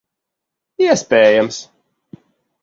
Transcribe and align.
Iespējams. 0.85 1.61